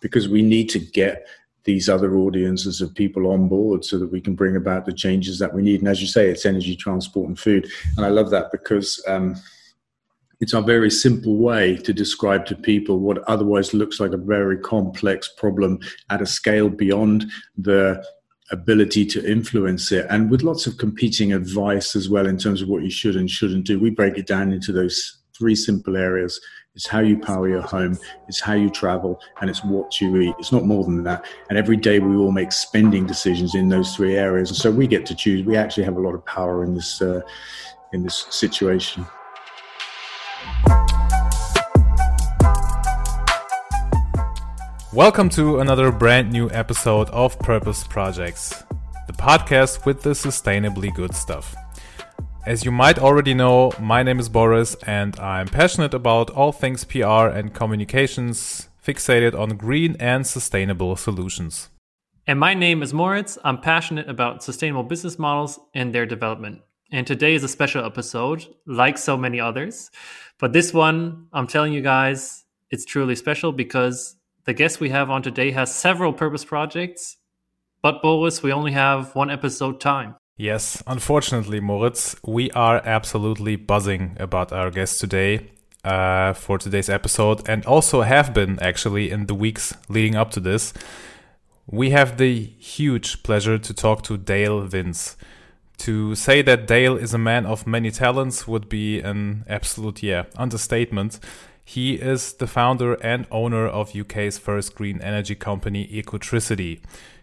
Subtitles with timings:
[0.00, 1.26] because we need to get
[1.64, 5.38] these other audiences of people on board so that we can bring about the changes
[5.38, 5.80] that we need.
[5.80, 7.70] And as you say, it's energy, transport, and food.
[7.96, 9.36] And I love that because um,
[10.40, 14.58] it's a very simple way to describe to people what otherwise looks like a very
[14.58, 17.26] complex problem at a scale beyond
[17.58, 18.02] the
[18.50, 22.68] ability to influence it and with lots of competing advice as well in terms of
[22.68, 26.40] what you should and shouldn't do we break it down into those three simple areas
[26.80, 27.98] it's how you power your home.
[28.26, 30.34] It's how you travel and it's what you eat.
[30.38, 31.26] It's not more than that.
[31.50, 34.48] And every day we all make spending decisions in those three areas.
[34.48, 35.44] And so we get to choose.
[35.44, 37.20] We actually have a lot of power in this uh,
[37.92, 39.04] in this situation.
[44.94, 48.64] Welcome to another brand new episode of Purpose Projects,
[49.06, 51.54] the podcast with the sustainably good stuff.
[52.50, 56.82] As you might already know, my name is Boris and I'm passionate about all things
[56.82, 61.68] PR and communications, fixated on green and sustainable solutions.
[62.26, 63.38] And my name is Moritz.
[63.44, 66.62] I'm passionate about sustainable business models and their development.
[66.90, 69.92] And today is a special episode, like so many others.
[70.40, 75.08] But this one, I'm telling you guys, it's truly special because the guest we have
[75.08, 77.16] on today has several purpose projects,
[77.80, 80.16] but Boris, we only have one episode time.
[80.40, 85.50] Yes, unfortunately, Moritz, we are absolutely buzzing about our guest today
[85.84, 90.40] uh, for today's episode, and also have been actually in the weeks leading up to
[90.40, 90.72] this.
[91.66, 95.18] We have the huge pleasure to talk to Dale Vince.
[95.80, 100.22] To say that Dale is a man of many talents would be an absolute, yeah,
[100.38, 101.20] understatement.
[101.62, 106.80] He is the founder and owner of UK's first green energy company, Ecotricity.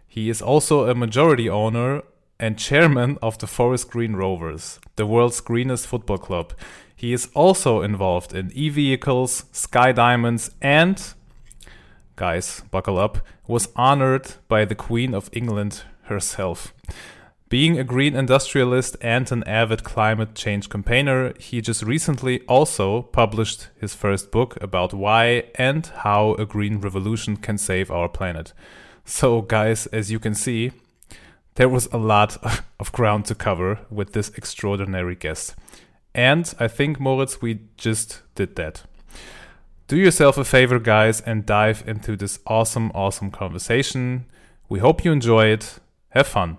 [0.08, 2.04] He is also a majority owner
[2.40, 6.54] and chairman of the Forest Green Rovers, the world's greenest football club.
[6.96, 11.02] He is also involved in e vehicles, sky diamonds, and,
[12.16, 16.74] guys, buckle up, was honored by the Queen of England herself.
[17.50, 23.70] Being a green industrialist and an avid climate change campaigner, he just recently also published
[23.80, 28.52] his first book about why and how a green revolution can save our planet.
[29.06, 30.72] So, guys, as you can see,
[31.58, 32.38] there was a lot
[32.80, 35.56] of ground to cover with this extraordinary guest.
[36.14, 38.84] And I think, Moritz, we just did that.
[39.88, 44.26] Do yourself a favor, guys, and dive into this awesome, awesome conversation.
[44.70, 45.80] We hope you enjoy it.
[46.10, 46.58] Have fun.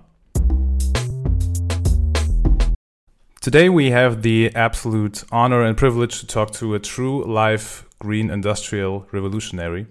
[3.40, 8.30] Today, we have the absolute honor and privilege to talk to a true life green
[8.30, 9.86] industrial revolutionary.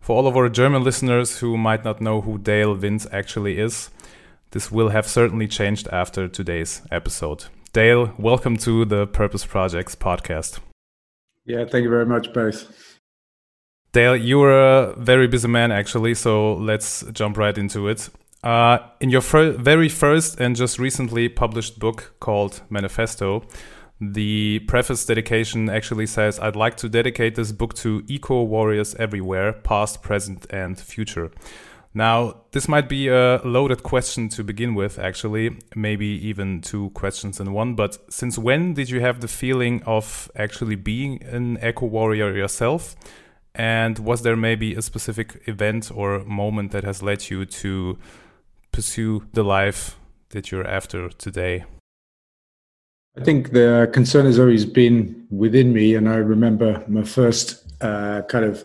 [0.00, 3.90] For all of our German listeners who might not know who Dale Vince actually is,
[4.52, 7.46] this will have certainly changed after today's episode.
[7.72, 10.60] Dale, welcome to the Purpose Projects podcast.
[11.44, 12.98] Yeah, thank you very much, both.
[13.92, 18.10] Dale, you're a very busy man, actually, so let's jump right into it.
[18.44, 23.44] Uh, in your fir- very first and just recently published book called Manifesto,
[24.00, 29.52] the preface dedication actually says, I'd like to dedicate this book to eco warriors everywhere,
[29.52, 31.30] past, present, and future.
[31.94, 37.38] Now, this might be a loaded question to begin with, actually, maybe even two questions
[37.38, 37.74] in one.
[37.74, 42.96] But since when did you have the feeling of actually being an eco warrior yourself?
[43.54, 47.98] And was there maybe a specific event or moment that has led you to
[48.72, 49.98] pursue the life
[50.30, 51.64] that you're after today?
[53.18, 58.22] I think the concern has always been within me, and I remember my first uh,
[58.22, 58.64] kind of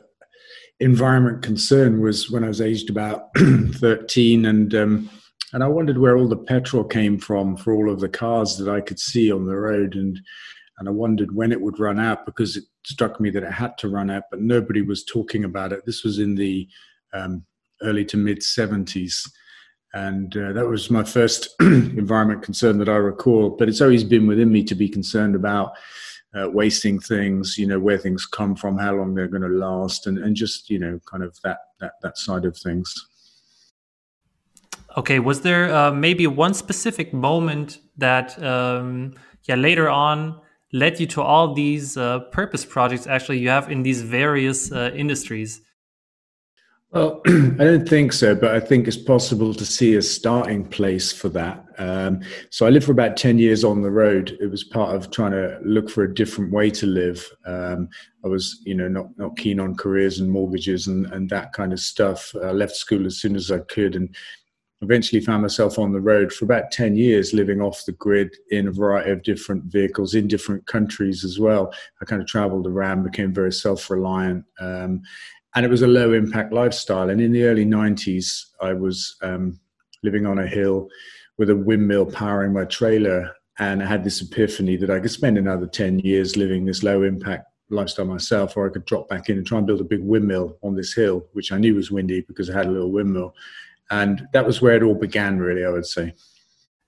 [0.80, 5.10] environment concern was when I was aged about thirteen, and um,
[5.54, 8.70] and I wondered where all the petrol came from for all of the cars that
[8.70, 10.20] I could see on the road, and
[10.80, 13.78] and I wondered when it would run out because it struck me that it had
[13.80, 15.86] to run out, but nobody was talking about it.
[15.86, 16.68] This was in the
[17.14, 17.44] um,
[17.82, 19.26] early to mid seventies
[19.94, 23.52] and uh, that was my first environment concern that I recall.
[23.52, 25.72] But it's always been within me to be concerned about
[26.38, 30.08] uh, wasting things, you know, where things come from, how long they're going to last,
[30.08, 33.08] and, and just you know, kind of that that that side of things.
[34.98, 39.14] Okay, was there uh, maybe one specific moment that, um,
[39.44, 40.40] yeah, later on
[40.74, 43.06] led you to all these uh, purpose projects?
[43.06, 45.62] Actually, you have in these various uh, industries.
[46.90, 51.12] Well, I don't think so, but I think it's possible to see a starting place
[51.12, 51.64] for that.
[51.78, 54.38] Um, so I lived for about 10 years on the road.
[54.42, 57.30] It was part of trying to look for a different way to live.
[57.46, 57.90] Um,
[58.26, 61.74] I was, you know, not, not keen on careers and mortgages and, and that kind
[61.74, 62.34] of stuff.
[62.44, 64.16] I left school as soon as I could and
[64.82, 68.68] eventually found myself on the road for about 10 years, living off the grid in
[68.68, 71.74] a variety of different vehicles in different countries as well.
[72.02, 74.46] I kind of traveled around, became very self reliant.
[74.60, 75.02] Um,
[75.56, 77.10] and it was a low impact lifestyle.
[77.10, 79.60] And in the early 90s, I was um,
[80.04, 80.88] living on a hill
[81.38, 83.34] with a windmill powering my trailer.
[83.60, 87.04] And I had this epiphany that I could spend another 10 years living this low
[87.04, 90.04] impact lifestyle myself, or I could drop back in and try and build a big
[90.04, 93.36] windmill on this hill, which I knew was windy because I had a little windmill.
[93.90, 96.14] And that was where it all began, really, I would say.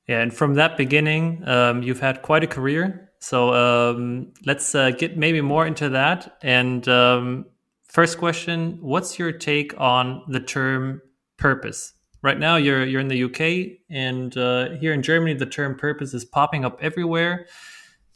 [0.07, 3.12] Yeah, and from that beginning, um, you've had quite a career.
[3.19, 6.38] So um, let's uh, get maybe more into that.
[6.42, 7.45] And um,
[7.84, 11.02] first question: What's your take on the term
[11.38, 11.94] purpose?
[12.21, 16.13] Right now, you're you're in the UK, and uh, here in Germany, the term purpose
[16.13, 17.48] is popping up everywhere.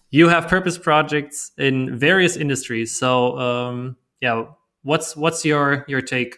[0.09, 2.97] You have purpose projects in various industries.
[2.97, 4.45] So um, yeah,
[4.81, 6.37] what's what's your your take?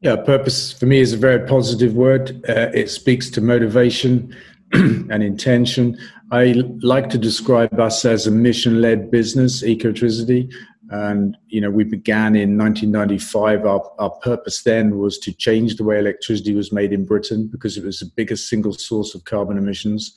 [0.00, 2.44] Yeah, purpose for me is a very positive word.
[2.48, 4.36] Uh, it speaks to motivation
[4.72, 5.96] and intention.
[6.30, 6.52] I
[6.82, 10.52] like to describe us as a mission-led business, Ecotricity,
[10.90, 13.66] and you know we began in 1995.
[13.66, 17.76] Our, our purpose then was to change the way electricity was made in Britain because
[17.76, 20.16] it was the biggest single source of carbon emissions,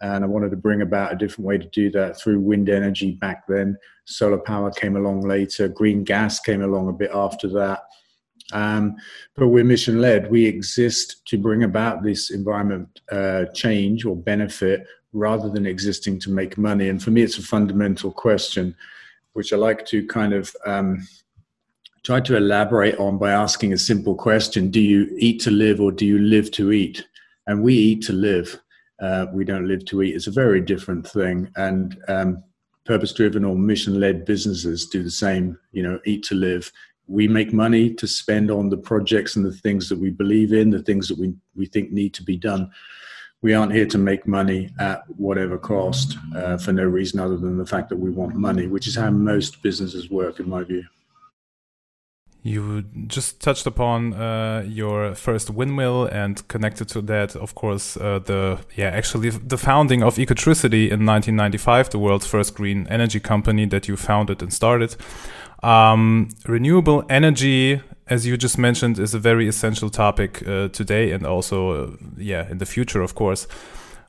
[0.00, 3.12] and I wanted to bring about a different way to do that through wind energy
[3.12, 3.76] back then.
[4.04, 5.68] Solar power came along later.
[5.68, 7.84] Green gas came along a bit after that
[8.52, 8.96] um,
[9.34, 10.30] but we're mission led.
[10.30, 16.30] We exist to bring about this environment uh, change or benefit rather than existing to
[16.30, 16.88] make money.
[16.88, 18.74] And for me, it's a fundamental question,
[19.32, 21.06] which I like to kind of um,
[22.02, 25.92] try to elaborate on by asking a simple question Do you eat to live or
[25.92, 27.06] do you live to eat?
[27.46, 28.60] And we eat to live.
[29.00, 30.14] Uh, we don't live to eat.
[30.14, 31.50] It's a very different thing.
[31.56, 32.44] And um,
[32.84, 36.70] purpose driven or mission led businesses do the same, you know, eat to live
[37.12, 40.70] we make money to spend on the projects and the things that we believe in,
[40.70, 42.70] the things that we, we think need to be done.
[43.42, 47.58] We aren't here to make money at whatever cost uh, for no reason other than
[47.58, 50.84] the fact that we want money, which is how most businesses work, in my view.
[52.44, 58.18] You just touched upon uh, your first windmill and connected to that, of course, uh,
[58.18, 63.66] the yeah actually the founding of Ecotricity in 1995, the world's first green energy company
[63.66, 64.96] that you founded and started.
[65.62, 67.80] Um, renewable energy,
[68.12, 72.50] as you just mentioned, is a very essential topic uh, today and also, uh, yeah,
[72.50, 73.48] in the future, of course.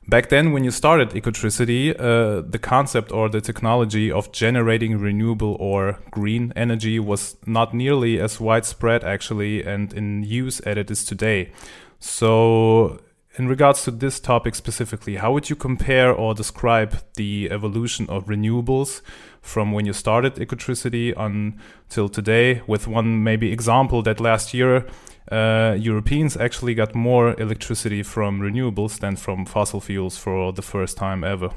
[0.06, 5.56] Back then, when you started Ecotricity, uh, the concept or the technology of generating renewable
[5.58, 11.06] or green energy was not nearly as widespread, actually, and in use as it is
[11.06, 11.50] today.
[11.98, 13.00] So,
[13.36, 18.26] in regards to this topic specifically, how would you compare or describe the evolution of
[18.26, 19.02] renewables
[19.42, 22.62] from when you started Ecotricity until today?
[22.66, 24.86] With one maybe example that last year
[25.32, 30.96] uh, Europeans actually got more electricity from renewables than from fossil fuels for the first
[30.96, 31.50] time ever.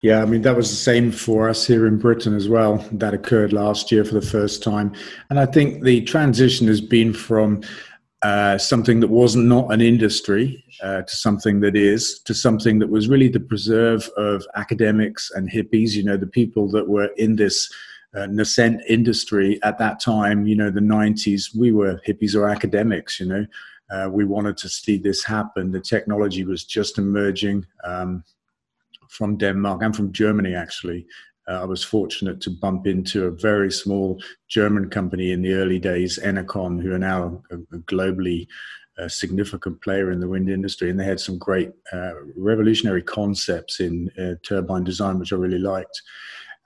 [0.00, 2.76] Yeah, I mean, that was the same for us here in Britain as well.
[2.92, 4.92] That occurred last year for the first time.
[5.28, 7.62] And I think the transition has been from
[8.22, 12.90] uh, something that was not an industry uh, to something that is, to something that
[12.90, 17.36] was really the preserve of academics and hippies, you know, the people that were in
[17.36, 17.72] this
[18.14, 23.20] uh, nascent industry at that time, you know, the 90s, we were hippies or academics,
[23.20, 23.46] you know.
[23.90, 25.70] Uh, we wanted to see this happen.
[25.70, 28.22] The technology was just emerging um,
[29.08, 31.06] from Denmark and from Germany, actually.
[31.48, 35.78] Uh, I was fortunate to bump into a very small German company in the early
[35.78, 38.46] days, Enercon, who are now a, a globally
[38.98, 43.80] uh, significant player in the wind industry, and they had some great uh, revolutionary concepts
[43.80, 46.02] in uh, turbine design, which I really liked.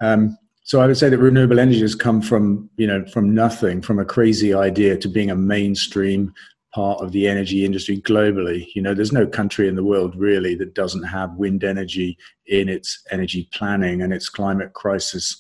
[0.01, 3.83] Um, so I would say that renewable energy has come from you know from nothing,
[3.83, 6.33] from a crazy idea to being a mainstream
[6.75, 8.67] part of the energy industry globally.
[8.75, 12.69] You know, there's no country in the world really that doesn't have wind energy in
[12.69, 15.37] its energy planning and its climate crisis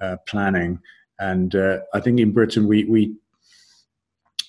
[0.00, 0.78] uh, planning.
[1.18, 3.14] And uh, I think in Britain we we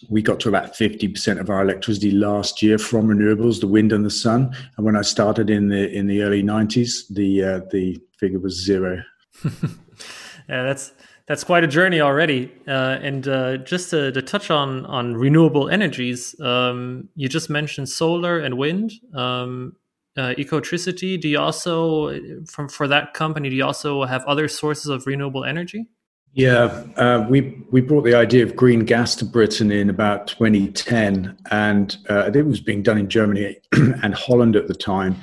[0.09, 4.05] we got to about 50% of our electricity last year from renewables, the wind and
[4.05, 4.55] the sun.
[4.77, 8.63] And when I started in the in the early 90s, the uh, the figure was
[8.63, 9.03] zero.
[9.43, 10.91] yeah, that's
[11.29, 12.51] that's quite a journey already.
[12.67, 17.87] Uh, and uh, just to, to, touch on on renewable energies, um, you just mentioned
[17.87, 18.91] solar and wind.
[19.13, 19.75] Um,
[20.17, 21.21] uh, Ecotricity.
[21.21, 25.45] Do you also, from for that company, do you also have other sources of renewable
[25.45, 25.85] energy?
[26.33, 31.37] Yeah, uh, we we brought the idea of green gas to Britain in about 2010,
[31.51, 35.15] and uh, it was being done in Germany and Holland at the time.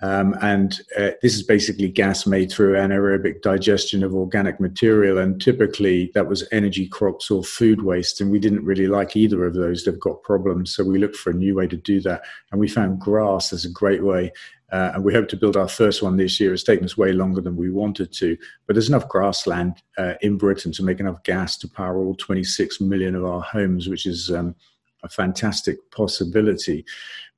[0.00, 5.18] Um, and uh, this is basically gas made through anaerobic digestion of organic material.
[5.18, 8.20] And typically that was energy crops or food waste.
[8.20, 9.84] And we didn't really like either of those.
[9.84, 10.74] They've got problems.
[10.74, 12.22] So we looked for a new way to do that.
[12.52, 14.32] And we found grass as a great way.
[14.70, 16.52] Uh, and we hope to build our first one this year.
[16.52, 18.36] It's taken us way longer than we wanted to,
[18.66, 22.80] but there's enough grassland uh, in Britain to make enough gas to power all 26
[22.82, 24.54] million of our homes, which is um,
[25.02, 26.84] a fantastic possibility.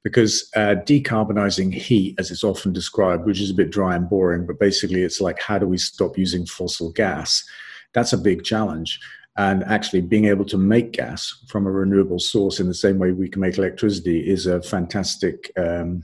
[0.03, 4.47] Because uh, decarbonizing heat, as it's often described, which is a bit dry and boring,
[4.47, 7.45] but basically it's like how do we stop using fossil gas?
[7.93, 8.99] That's a big challenge
[9.37, 13.13] and actually being able to make gas from a renewable source in the same way
[13.13, 16.03] we can make electricity is a fantastic um,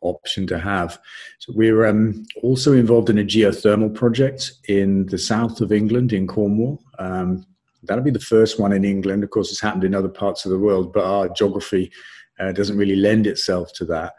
[0.00, 0.98] option to have.
[1.40, 6.26] So we're um, also involved in a geothermal project in the south of England, in
[6.26, 6.82] Cornwall.
[6.98, 7.44] Um,
[7.82, 9.24] that'll be the first one in England.
[9.24, 11.90] Of course, it's happened in other parts of the world, but our geography
[12.38, 14.14] uh, doesn't really lend itself to that.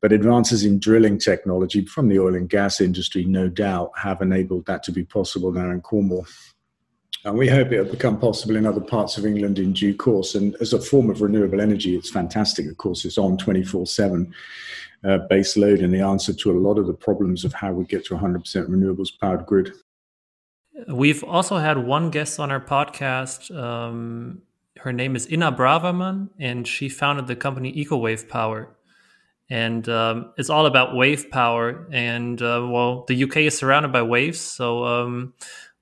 [0.00, 4.66] But advances in drilling technology from the oil and gas industry, no doubt, have enabled
[4.66, 6.26] that to be possible now in Cornwall.
[7.24, 10.34] And we hope it'll become possible in other parts of England in due course.
[10.34, 12.66] And as a form of renewable energy, it's fantastic.
[12.68, 14.34] Of course, it's on 24 7
[15.04, 17.84] uh, base load and the answer to a lot of the problems of how we
[17.84, 19.72] get to 100% renewables powered grid.
[20.88, 23.54] We've also had one guest on our podcast.
[23.56, 24.42] Um,
[24.78, 28.74] her name is Inna Braverman, and she founded the company EcoWave Power.
[29.50, 31.86] And um, it's all about wave power.
[31.92, 34.40] And uh, well, the UK is surrounded by waves.
[34.40, 35.34] So, um,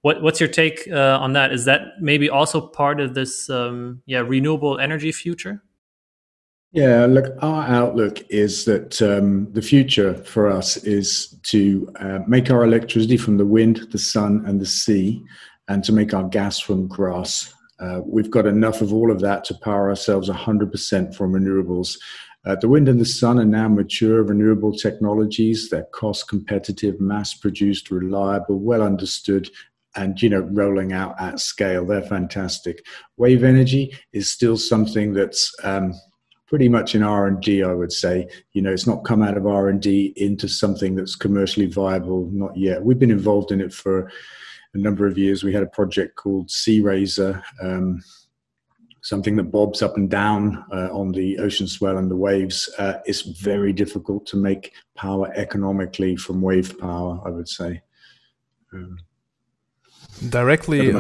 [0.03, 1.53] what, what's your take uh, on that?
[1.53, 5.63] Is that maybe also part of this um, yeah renewable energy future?
[6.73, 12.49] Yeah, look, our outlook is that um, the future for us is to uh, make
[12.49, 15.21] our electricity from the wind, the sun, and the sea,
[15.67, 17.53] and to make our gas from grass.
[17.81, 21.99] Uh, we've got enough of all of that to power ourselves 100% from renewables.
[22.47, 25.71] Uh, the wind and the sun are now mature, renewable technologies.
[25.71, 29.51] They're cost competitive, mass produced, reliable, well understood,
[29.97, 32.85] and you know rolling out at scale they're fantastic
[33.17, 35.93] wave energy is still something that's um,
[36.51, 38.29] pretty much in r&d i would say.
[38.53, 42.85] You know it's not come out of r&d into something that's commercially viable not yet.
[42.85, 44.11] We've been involved in it for
[44.75, 45.43] a number of years.
[45.43, 48.03] We had a project called Searaser um,
[49.03, 52.69] something that bobs up and down uh, on the ocean swell and the waves.
[52.77, 57.81] Uh, it's very difficult to make power economically from wave power i would say.
[58.75, 58.99] Um,
[60.29, 60.93] Directly,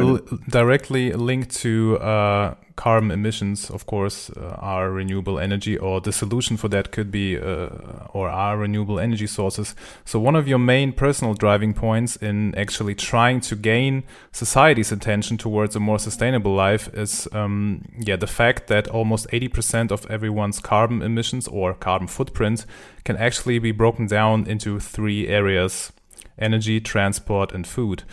[0.48, 6.56] directly linked to uh, carbon emissions, of course, uh, are renewable energy, or the solution
[6.56, 7.68] for that could be, uh,
[8.14, 9.74] or are renewable energy sources.
[10.06, 15.36] So, one of your main personal driving points in actually trying to gain society's attention
[15.36, 20.60] towards a more sustainable life is, um, yeah, the fact that almost 80% of everyone's
[20.60, 22.64] carbon emissions or carbon footprint
[23.04, 25.92] can actually be broken down into three areas
[26.38, 28.04] energy, transport, and food.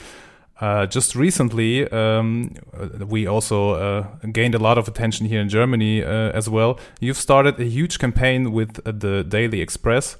[0.59, 2.55] Uh, just recently, um,
[3.07, 6.79] we also uh, gained a lot of attention here in Germany uh, as well.
[6.99, 10.17] You've started a huge campaign with the Daily Express,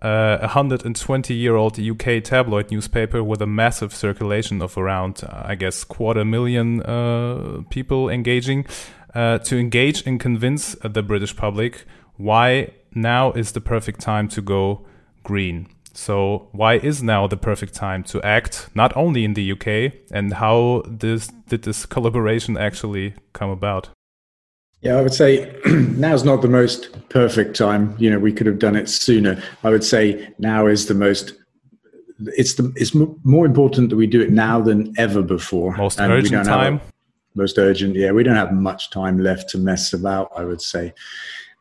[0.00, 5.42] uh, a 120 year old UK tabloid newspaper with a massive circulation of around, uh,
[5.44, 6.80] I guess, quarter million
[7.68, 8.66] people engaging,
[9.14, 11.84] to engage and convince the British public
[12.16, 14.86] why now is the perfect time to go
[15.24, 15.68] green.
[15.96, 20.34] So why is now the perfect time to act not only in the UK and
[20.34, 23.90] how this did this collaboration actually come about?
[24.80, 27.94] Yeah, I would say now's not the most perfect time.
[27.98, 29.42] You know, we could have done it sooner.
[29.62, 31.32] I would say now is the most
[32.18, 35.76] it's the it's more important that we do it now than ever before.
[35.76, 36.80] Most and urgent time.
[37.34, 38.12] most urgent, yeah.
[38.12, 40.30] We don't have much time left to mess about.
[40.36, 40.92] I would say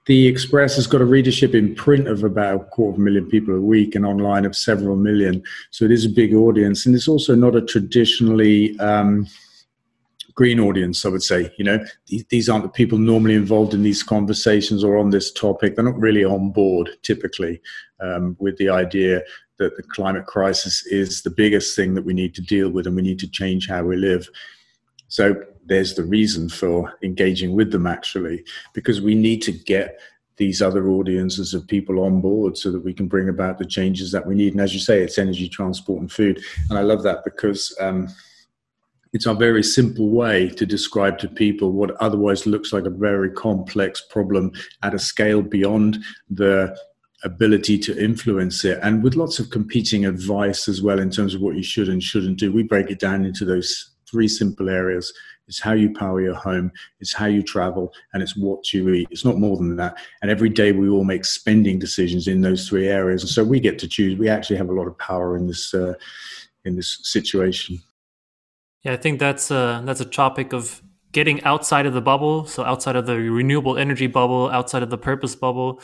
[0.05, 3.25] the Express has got a readership in print of about a quarter of a million
[3.29, 5.41] people a week and online of several million.
[5.71, 6.85] So it is a big audience.
[6.85, 9.27] And it's also not a traditionally um,
[10.35, 11.53] green audience, I would say.
[11.57, 11.85] You know,
[12.29, 15.75] these, aren't the people normally involved in these conversations or on this topic.
[15.75, 17.61] They're not really on board typically
[18.01, 19.21] um, with the idea
[19.59, 22.95] that the climate crisis is the biggest thing that we need to deal with and
[22.95, 24.27] we need to change how we live.
[25.07, 28.43] So there's the reason for engaging with them actually,
[28.73, 29.99] because we need to get
[30.37, 34.11] these other audiences of people on board so that we can bring about the changes
[34.11, 34.53] that we need.
[34.53, 36.41] And as you say, it's energy, transport, and food.
[36.69, 38.07] And I love that because um,
[39.13, 43.29] it's a very simple way to describe to people what otherwise looks like a very
[43.29, 44.51] complex problem
[44.81, 45.99] at a scale beyond
[46.31, 46.75] the
[47.23, 51.39] ability to influence it and with lots of competing advice as well in terms of
[51.39, 55.11] what you should and shouldn't do we break it down into those three simple areas.
[55.47, 59.07] It's how you power your home, it's how you travel, and it's what you eat.
[59.11, 59.97] It's not more than that.
[60.21, 63.23] And every day we all make spending decisions in those three areas.
[63.23, 64.17] And so we get to choose.
[64.17, 65.93] We actually have a lot of power in this uh,
[66.65, 67.81] in this situation.
[68.83, 70.81] Yeah, I think that's a, that's a topic of
[71.13, 72.45] getting outside of the bubble.
[72.45, 75.81] So outside of the renewable energy bubble, outside of the purpose bubble,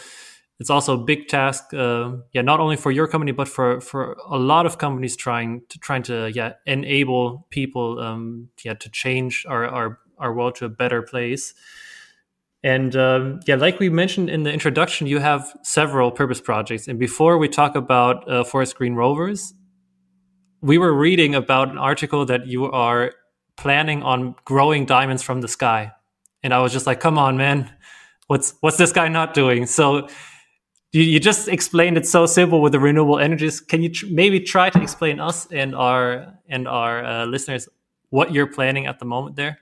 [0.60, 1.74] it's also a big task.
[1.74, 5.62] Uh, yeah, not only for your company, but for for a lot of companies trying
[5.70, 10.66] to trying to yeah enable people um, yeah to change our our our world to
[10.66, 11.54] a better place.
[12.62, 16.90] And um, yeah, like we mentioned in the introduction, you have several purpose projects.
[16.90, 19.54] And before we talk about uh, Forest Green Rovers,
[20.62, 23.14] we were reading about an article that you are
[23.56, 25.94] planning on growing diamonds from the sky.
[26.44, 27.72] And I was just like, come on, man,
[28.28, 29.66] what's what's this guy not doing?
[29.66, 30.10] So
[30.92, 33.60] you, you just explained it so simple with the renewable energies.
[33.62, 37.68] Can you tr maybe try to explain us and our and our uh, listeners
[38.10, 39.60] what you're planning at the moment there?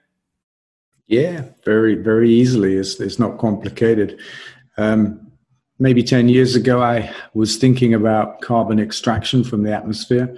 [1.07, 2.75] Yeah, very very easily.
[2.75, 4.19] It's it's not complicated.
[4.77, 5.31] Um,
[5.79, 10.37] maybe ten years ago, I was thinking about carbon extraction from the atmosphere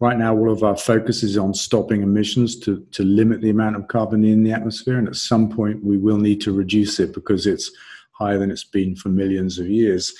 [0.00, 3.74] Right now, all of our focus is on stopping emissions to, to limit the amount
[3.74, 4.96] of carbon in the atmosphere.
[4.96, 7.70] And at some point, we will need to reduce it because it's
[8.18, 10.12] higher than it's been for millions of years.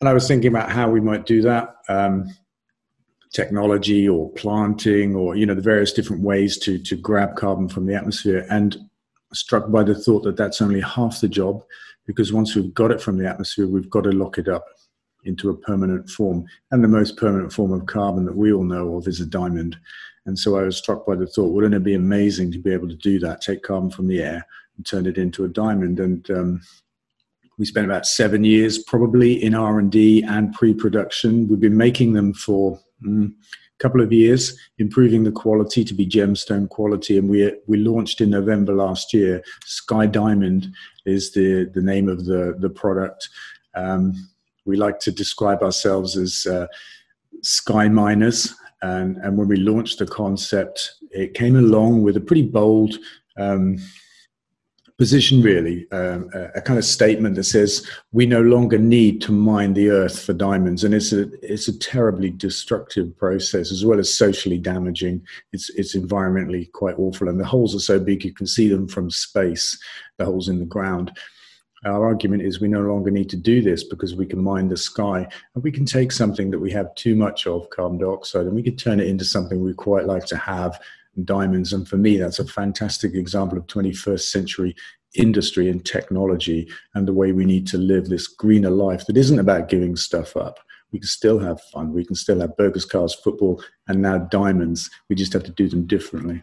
[0.00, 1.76] And I was thinking about how we might do that.
[1.88, 2.28] Um,
[3.30, 7.84] technology or planting or you know the various different ways to to grab carbon from
[7.84, 8.78] the atmosphere and
[9.34, 11.62] struck by the thought that that's only half the job
[12.06, 14.64] because once we've got it from the atmosphere we've got to lock it up
[15.24, 16.44] into a permanent form.
[16.70, 19.76] And the most permanent form of carbon that we all know of is a diamond.
[20.26, 22.88] And so I was struck by the thought, wouldn't it be amazing to be able
[22.88, 26.00] to do that, take carbon from the air and turn it into a diamond?
[26.00, 26.60] And um,
[27.58, 31.48] we spent about seven years probably in R&D and pre-production.
[31.48, 36.06] We've been making them for mm, a couple of years, improving the quality to be
[36.06, 37.18] gemstone quality.
[37.18, 39.42] And we, we launched in November last year.
[39.64, 40.68] Sky Diamond
[41.04, 43.28] is the, the name of the, the product.
[43.74, 44.14] Um,
[44.64, 46.68] we like to describe ourselves as uh,
[47.42, 48.54] sky miners.
[48.82, 52.96] And, and when we launched the concept, it came along with a pretty bold
[53.36, 53.78] um,
[54.98, 59.32] position, really, um, a, a, kind of statement that says we no longer need to
[59.32, 64.00] mine the earth for diamonds, and it's a it's a terribly destructive process as well
[64.00, 65.24] as socially damaging.
[65.52, 68.88] It's it's environmentally quite awful, and the holes are so big you can see them
[68.88, 69.78] from space.
[70.18, 71.16] The holes in the ground.
[71.84, 74.76] Our argument is we no longer need to do this because we can mine the
[74.76, 78.54] sky and we can take something that we have too much of, carbon dioxide, and
[78.56, 80.80] we can turn it into something we quite like to have,
[81.24, 81.72] diamonds.
[81.72, 84.76] And for me, that's a fantastic example of 21st century
[85.14, 89.38] industry and technology and the way we need to live this greener life that isn't
[89.38, 90.58] about giving stuff up.
[90.92, 91.92] We can still have fun.
[91.92, 94.90] We can still have burgers, cars, football, and now diamonds.
[95.08, 96.42] We just have to do them differently.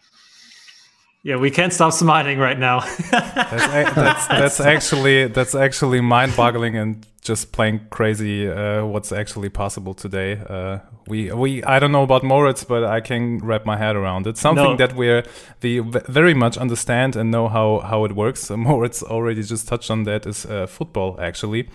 [1.26, 2.82] Yeah, we can't stop smiling right now.
[3.12, 8.48] that's, that's, that's, actually that's actually mind-boggling and just plain crazy.
[8.48, 10.34] Uh, what's actually possible today?
[10.48, 14.28] Uh, we we I don't know about Moritz, but I can wrap my head around
[14.28, 14.38] it.
[14.38, 14.78] Something no.
[14.78, 15.24] that we're
[15.62, 18.48] the very much understand and know how how it works.
[18.68, 21.70] Moritz already just touched on that is uh, football actually.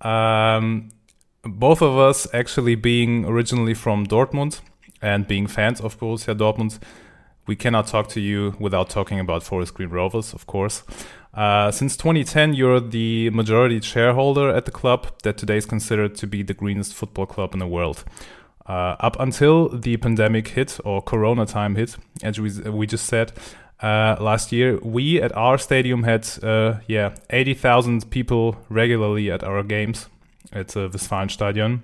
[0.00, 0.88] Um,
[1.42, 4.60] both of us actually being originally from Dortmund
[5.02, 6.78] and being fans of Borussia Dortmund
[7.48, 10.84] we cannot talk to you without talking about Forest Green Rovers, of course.
[11.34, 16.26] Uh, since 2010, you're the majority shareholder at the club that today is considered to
[16.26, 18.04] be the greenest football club in the world.
[18.66, 23.32] Uh, up until the pandemic hit or Corona time hit, as we, we just said
[23.80, 29.62] uh, last year, we at our stadium had uh, yeah 80,000 people regularly at our
[29.62, 30.08] games
[30.52, 31.82] at the Westfalenstadion.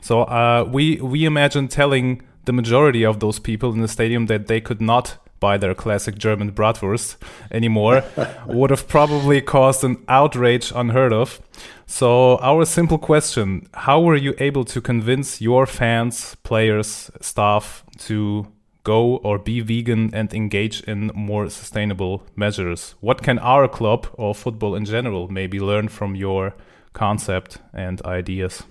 [0.00, 4.46] So uh, we we imagine telling the majority of those people in the stadium that
[4.46, 7.16] they could not buy their classic German bratwurst
[7.50, 8.02] anymore
[8.46, 11.40] would have probably caused an outrage unheard of.
[11.86, 18.46] So, our simple question how were you able to convince your fans, players, staff to
[18.82, 22.94] go or be vegan and engage in more sustainable measures?
[23.00, 26.54] What can our club or football in general maybe learn from your
[26.92, 28.62] concept and ideas?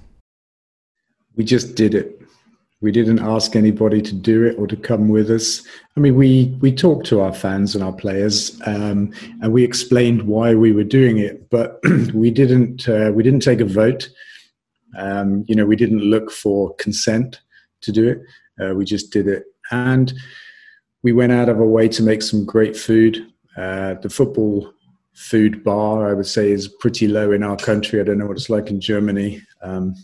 [1.35, 2.25] We just did it
[2.85, 5.63] we didn't ask anybody to do it or to come with us.
[5.97, 10.21] I mean, we we talked to our fans and our players, um, and we explained
[10.21, 11.79] why we were doing it, but
[12.13, 14.07] we didn't uh, we didn't take a vote.
[14.95, 17.41] Um, you know, we didn't look for consent
[17.81, 18.21] to do it.
[18.61, 20.13] Uh, we just did it, and
[21.01, 23.17] we went out of our way to make some great food.
[23.57, 24.71] Uh, the football
[25.13, 27.99] food bar, I would say, is pretty low in our country.
[27.99, 29.41] I don't know what it's like in Germany.
[29.63, 29.95] Um,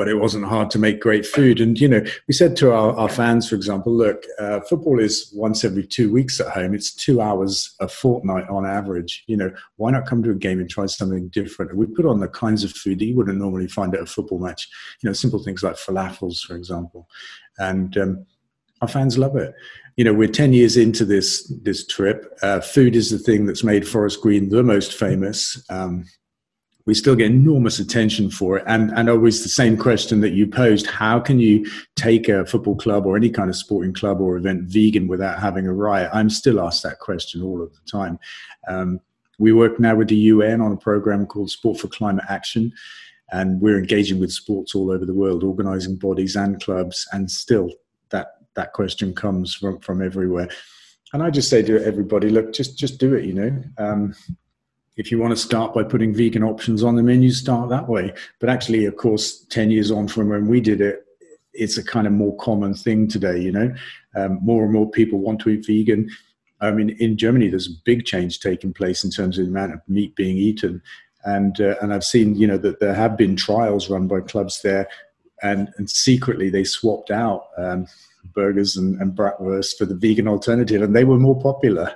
[0.00, 1.60] but it wasn't hard to make great food.
[1.60, 5.30] And, you know, we said to our, our fans, for example, look, uh, football is
[5.34, 6.72] once every two weeks at home.
[6.72, 9.24] It's two hours a fortnight on average.
[9.26, 11.76] You know, why not come to a game and try something different?
[11.76, 14.38] We put on the kinds of food that you wouldn't normally find at a football
[14.38, 14.70] match.
[15.02, 17.06] You know, simple things like falafels, for example.
[17.58, 18.24] And um,
[18.80, 19.52] our fans love it.
[19.98, 22.24] You know, we're 10 years into this, this trip.
[22.40, 25.62] Uh, food is the thing that's made Forest Green the most famous.
[25.68, 26.06] Um,
[26.86, 28.64] we still get enormous attention for it.
[28.66, 31.66] And, and always the same question that you posed how can you
[31.96, 35.66] take a football club or any kind of sporting club or event vegan without having
[35.66, 36.10] a riot?
[36.12, 38.18] I'm still asked that question all of the time.
[38.68, 39.00] Um,
[39.38, 42.72] we work now with the UN on a program called Sport for Climate Action.
[43.32, 47.70] And we're engaging with sports all over the world, organizing bodies and clubs, and still
[48.10, 50.48] that that question comes from, from everywhere.
[51.12, 53.24] And I just say to everybody, look, just just do it.
[53.24, 54.14] You know, um,
[54.96, 58.12] if you want to start by putting vegan options on the menu, start that way.
[58.38, 61.04] But actually, of course, 10 years on from when we did it,
[61.52, 63.72] it's a kind of more common thing today, you know.
[64.14, 66.08] Um, more and more people want to eat vegan.
[66.60, 69.72] I mean, in Germany, there's a big change taking place in terms of the amount
[69.72, 70.82] of meat being eaten.
[71.24, 74.60] And, uh, and I've seen, you know, that there have been trials run by clubs
[74.62, 74.88] there,
[75.42, 77.86] and, and secretly they swapped out um,
[78.24, 81.94] burgers and, and bratwurst for the vegan alternative, and they were more popular.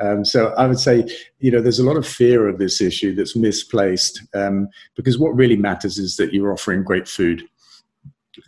[0.00, 1.06] Um, so I would say,
[1.38, 5.34] you know, there's a lot of fear of this issue that's misplaced um, because what
[5.34, 7.42] really matters is that you're offering great food.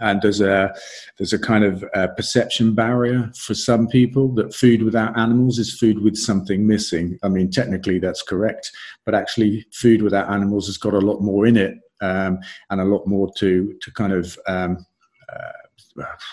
[0.00, 0.74] And there's a
[1.16, 5.78] there's a kind of a perception barrier for some people that food without animals is
[5.78, 7.18] food with something missing.
[7.22, 8.70] I mean, technically that's correct,
[9.06, 12.38] but actually, food without animals has got a lot more in it um,
[12.68, 14.84] and a lot more to to kind of um,
[15.32, 15.52] uh,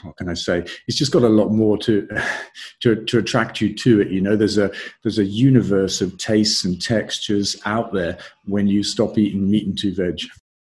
[0.04, 0.66] what can I say?
[0.88, 2.08] It's just got a lot more to,
[2.82, 4.10] to to attract you to it.
[4.10, 4.72] You know, there's a
[5.04, 9.78] there's a universe of tastes and textures out there when you stop eating meat and
[9.78, 10.20] two veg.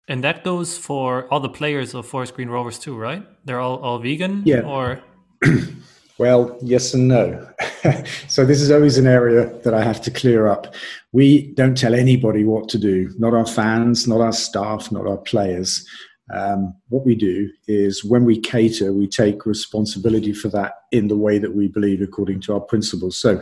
[0.08, 3.26] And that goes for all the players of Forest Green Rovers too, right?
[3.46, 4.62] They're all all vegan, yeah.
[4.62, 5.02] Or
[6.18, 7.48] well, yes and no.
[8.28, 10.76] so this is always an area that I have to clear up.
[11.12, 15.18] We don't tell anybody what to do, not our fans, not our staff, not our
[15.18, 15.88] players.
[16.34, 21.18] Um, what we do is when we cater, we take responsibility for that in the
[21.18, 23.18] way that we believe according to our principles.
[23.18, 23.42] So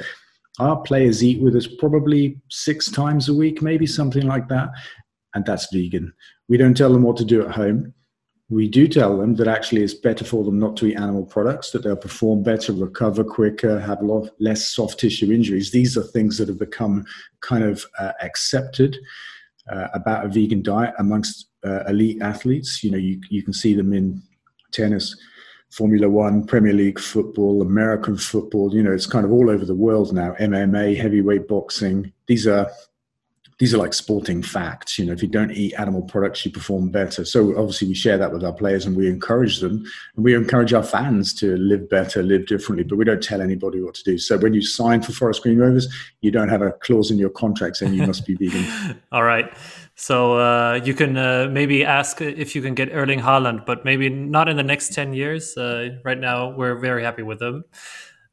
[0.60, 4.70] our players eat with us probably six times a week, maybe something like that,
[5.34, 6.12] and that's vegan.
[6.48, 7.94] We don't tell them what to do at home.
[8.50, 11.70] We do tell them that actually it's better for them not to eat animal products,
[11.72, 14.00] that they'll perform better, recover quicker, have
[14.40, 15.70] less soft tissue injuries.
[15.70, 17.06] These are things that have become
[17.42, 18.98] kind of uh, accepted
[19.72, 22.84] uh, about a vegan diet amongst uh, elite athletes.
[22.84, 24.22] You know, you, you can see them in
[24.72, 25.16] tennis,
[25.72, 28.74] Formula One, Premier League football, American football.
[28.74, 30.36] You know, it's kind of all over the world now.
[30.40, 32.12] MMA, heavyweight boxing.
[32.28, 32.70] These are
[33.60, 34.98] these are like sporting facts.
[34.98, 37.26] You know, if you don't eat animal products, you perform better.
[37.26, 39.84] So obviously, we share that with our players and we encourage them,
[40.16, 42.86] and we encourage our fans to live better, live differently.
[42.86, 44.18] But we don't tell anybody what to do.
[44.18, 47.30] So when you sign for Forest Green Rovers, you don't have a clause in your
[47.30, 49.02] contract saying you must be vegan.
[49.12, 49.54] All right.
[49.96, 54.08] So uh, you can uh, maybe ask if you can get Erling Haaland, but maybe
[54.08, 55.58] not in the next ten years.
[55.58, 57.66] Uh, right now, we're very happy with him.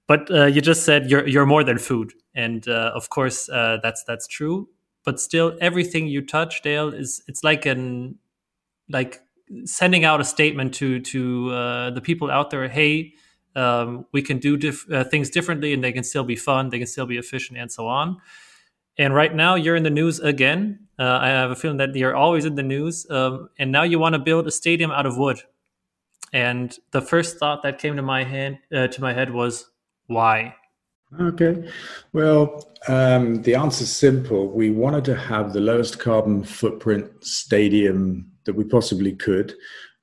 [0.07, 3.79] But uh, you just said you're you're more than food, and uh, of course uh,
[3.83, 4.69] that's that's true
[5.07, 8.19] but still everything you touch dale is it's like an
[8.91, 9.21] like
[9.65, 13.15] sending out a statement to to uh, the people out there hey
[13.55, 16.79] um, we can do dif- uh, things differently and they can still be fun they
[16.79, 18.19] can still be efficient and so on.
[18.99, 20.81] And right now you're in the news again.
[20.99, 23.99] Uh, i have a feeling that you're always in the news um, and now you
[23.99, 25.43] want to build a stadium out of wood.
[26.33, 29.71] And the first thought that came to my hand uh, to my head was
[30.07, 30.55] why
[31.21, 31.71] Okay.
[32.13, 34.51] Well, um, the answer is simple.
[34.51, 39.55] We wanted to have the lowest carbon footprint stadium that we possibly could.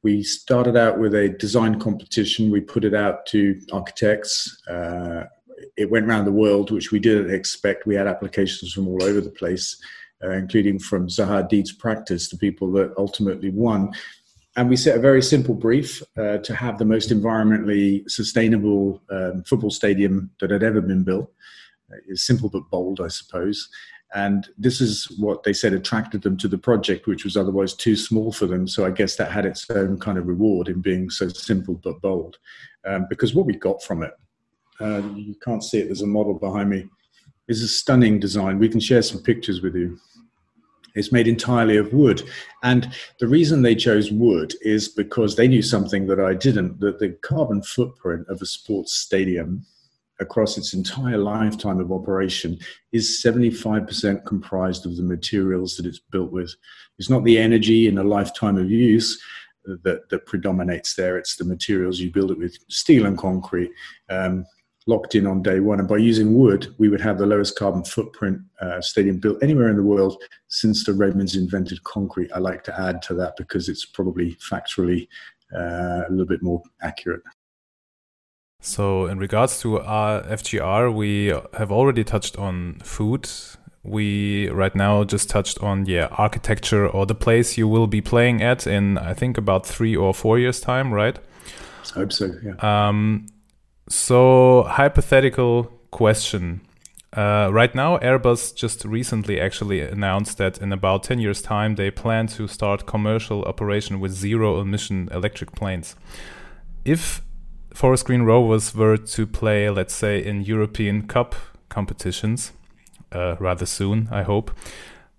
[0.01, 2.51] We started out with a design competition.
[2.51, 4.61] We put it out to architects.
[4.67, 5.25] Uh,
[5.77, 7.85] it went around the world, which we didn't expect.
[7.85, 9.81] We had applications from all over the place,
[10.23, 13.93] uh, including from Zaha Hadid's practice, the people that ultimately won
[14.55, 19.43] and we set a very simple brief uh, to have the most environmentally sustainable um,
[19.43, 21.31] football stadium that had ever been built.
[21.91, 23.69] Uh, it's simple but bold, I suppose.
[24.13, 27.95] And this is what they said attracted them to the project, which was otherwise too
[27.95, 28.67] small for them.
[28.67, 31.99] So I guess that had its own kind of reward in being so simple but
[32.01, 32.37] bold.
[32.85, 34.13] Um, because what we got from it,
[34.79, 36.87] uh, you can't see it, there's a model behind me,
[37.47, 38.59] is a stunning design.
[38.59, 39.97] We can share some pictures with you.
[40.95, 42.23] It's made entirely of wood.
[42.61, 46.99] And the reason they chose wood is because they knew something that I didn't that
[46.99, 49.65] the carbon footprint of a sports stadium
[50.19, 52.57] across its entire lifetime of operation
[52.91, 56.55] is 75% comprised of the materials that it's built with.
[56.99, 59.21] It's not the energy in a lifetime of use
[59.65, 63.71] that, that predominates there, it's the materials you build it with steel and concrete.
[64.09, 64.45] Um,
[64.87, 65.79] locked in on day one.
[65.79, 69.69] And by using wood, we would have the lowest carbon footprint uh, stadium built anywhere
[69.69, 72.31] in the world since the Romans invented concrete.
[72.33, 75.07] I like to add to that because it's probably factually
[75.55, 77.23] uh, a little bit more accurate.
[78.59, 83.29] So, in regards to our FGR, we have already touched on food,
[83.83, 88.41] we right now just touched on yeah architecture or the place you will be playing
[88.41, 91.19] at in I think about three or four years time, right?
[91.95, 92.31] I hope so.
[92.41, 92.87] Yeah.
[92.87, 93.27] Um,
[93.87, 96.61] so hypothetical question.
[97.15, 101.91] Uh, right now, Airbus just recently actually announced that in about 10 years' time, they
[101.91, 105.95] plan to start commercial operation with zero emission electric planes.
[106.83, 107.21] If
[107.73, 111.35] Forest Green Rovers were to play, let's say, in European Cup
[111.69, 112.51] competitions
[113.11, 114.51] uh, rather soon, I hope,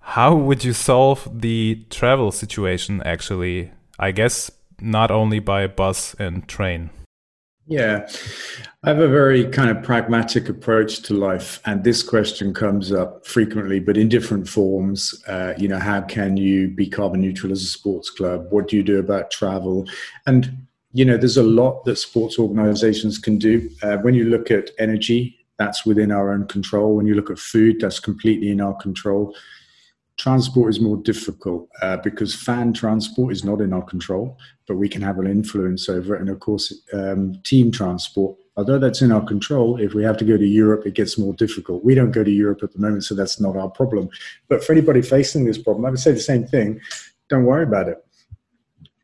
[0.01, 3.71] how would you solve the travel situation actually?
[3.99, 4.51] I guess
[4.81, 6.91] not only by bus and train.
[7.67, 8.07] Yeah,
[8.83, 13.27] I have a very kind of pragmatic approach to life, and this question comes up
[13.27, 15.15] frequently, but in different forms.
[15.27, 18.49] Uh, you know, how can you be carbon neutral as a sports club?
[18.51, 19.89] What do you do about travel?
[20.27, 23.71] And you know, there's a lot that sports organizations can do.
[23.83, 26.95] Uh, when you look at energy, that's within our own control.
[26.97, 29.35] When you look at food, that's completely in our control.
[30.17, 34.89] Transport is more difficult uh, because fan transport is not in our control, but we
[34.89, 36.21] can have an influence over it.
[36.21, 40.25] And of course, um, team transport, although that's in our control, if we have to
[40.25, 41.85] go to Europe, it gets more difficult.
[41.85, 44.09] We don't go to Europe at the moment, so that's not our problem.
[44.49, 46.81] But for anybody facing this problem, I would say the same thing
[47.29, 48.05] don't worry about it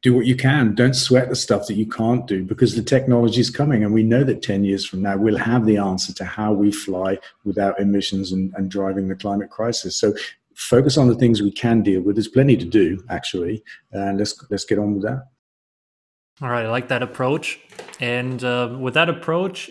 [0.03, 0.75] do what you can.
[0.75, 3.85] Don't sweat the stuff that you can't do because the technology is coming.
[3.85, 6.73] And we know that 10 years from now, we'll have the answer to how we
[6.73, 9.97] fly without emissions and, and driving the climate crisis.
[9.97, 10.15] So
[10.61, 12.17] focus on the things we can deal with.
[12.17, 13.63] There's plenty to do, actually.
[13.93, 15.27] And let's, let's get on with that.
[16.43, 16.67] All right.
[16.67, 17.59] I like that approach.
[17.99, 19.71] And uh, with that approach,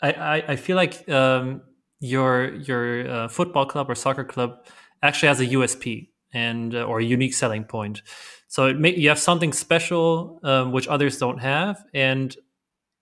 [0.00, 1.62] I, I, I feel like um,
[2.00, 4.66] your, your uh, football club or soccer club
[5.02, 8.02] actually has a USP and uh, or a unique selling point.
[8.48, 12.34] So may, you have something special um, which others don't have, and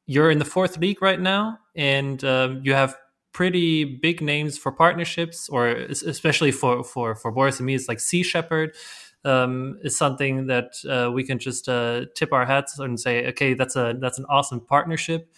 [0.07, 2.97] you're in the fourth league right now, and um, you have
[3.37, 8.01] pretty big names for partnerships, or especially for for for Boris and me, it's like
[8.01, 8.75] Sea Shepherd.
[9.25, 13.55] Um, is something that uh, we can just uh, tip our hats and say, okay,
[13.55, 15.29] that's a that's an awesome partnership.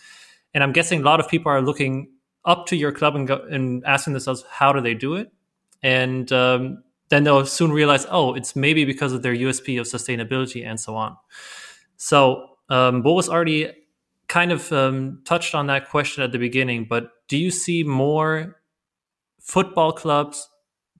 [0.52, 2.10] And I'm guessing a lot of people are looking
[2.44, 5.32] up to your club and, go, and asking themselves, how do they do it?
[5.82, 10.66] And um, then they'll soon realize, oh, it's maybe because of their USP of sustainability
[10.66, 11.16] and so on.
[11.96, 13.72] So, um, Bo was already
[14.28, 18.56] kind of um, touched on that question at the beginning, but do you see more
[19.40, 20.48] football clubs,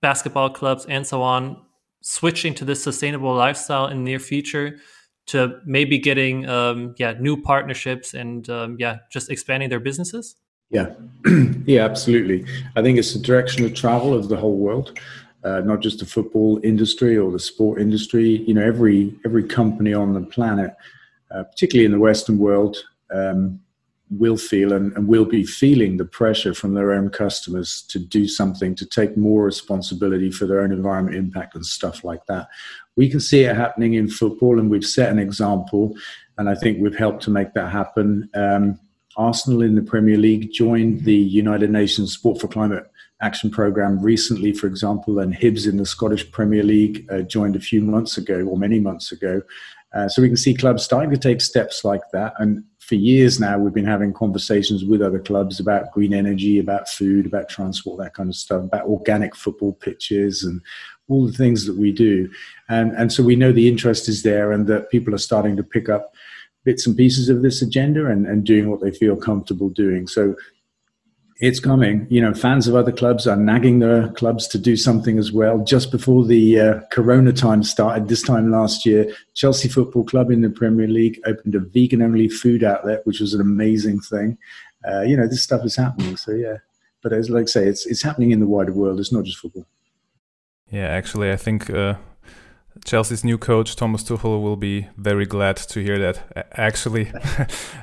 [0.01, 1.63] basketball clubs, and so on
[2.01, 4.79] switching to this sustainable lifestyle in the near future
[5.27, 10.37] to maybe getting um, yeah new partnerships and um, yeah just expanding their businesses?
[10.71, 10.95] Yeah,
[11.65, 12.47] yeah, absolutely.
[12.77, 14.99] I think it's the direction of travel of the whole world
[15.45, 18.43] uh, not just the football industry or the sport industry.
[18.47, 20.75] You know, every every company on the planet,
[21.31, 22.77] uh, particularly in the Western world,
[23.13, 23.61] um,
[24.11, 28.27] will feel and, and, will be feeling the pressure from their own customers to do
[28.27, 32.49] something, to take more responsibility for their own environment impact and stuff like that.
[32.97, 35.95] We can see it happening in football, and we've set an example,
[36.39, 38.31] and I think we've helped to make that happen.
[38.35, 38.81] Um,
[39.17, 42.85] Arsenal in the Premier League joined the United Nations Sport for Climate
[43.21, 47.61] action program recently, for example, and Hibs in the Scottish Premier League uh, joined a
[47.61, 49.43] few months ago or many months ago.
[49.93, 52.35] Uh, so we can see clubs starting to take steps like that.
[52.39, 56.89] And for years now, we've been having conversations with other clubs about green energy, about
[56.89, 60.63] food, about transport, that kind of stuff, about organic football pitches and
[61.07, 62.31] all the things that we do.
[62.71, 65.63] And, and so we know the interest is there and that people are starting to
[65.63, 66.15] pick up
[66.65, 70.07] bits and pieces of this agenda and, and doing what they feel comfortable doing.
[70.07, 70.35] So
[71.41, 72.07] it's coming.
[72.11, 75.59] You know, fans of other clubs are nagging their clubs to do something as well.
[75.63, 80.41] Just before the uh, Corona time started, this time last year, Chelsea Football Club in
[80.41, 84.37] the Premier League opened a vegan-only food outlet, which was an amazing thing.
[84.89, 86.17] Uh, you know, this stuff is happening.
[86.17, 86.57] So yeah,
[87.03, 88.99] but as like I say, it's it's happening in the wider world.
[88.99, 89.67] It's not just football.
[90.71, 91.71] Yeah, actually, I think.
[91.71, 91.95] Uh...
[92.85, 96.49] Chelsea's new coach Thomas Tuchel will be very glad to hear that.
[96.53, 97.11] Actually,